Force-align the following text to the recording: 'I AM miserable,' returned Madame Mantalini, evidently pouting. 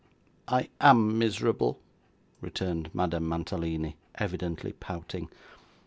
'I 0.47 0.67
AM 0.81 1.19
miserable,' 1.19 1.77
returned 2.41 2.89
Madame 2.91 3.29
Mantalini, 3.29 3.97
evidently 4.15 4.73
pouting. 4.73 5.29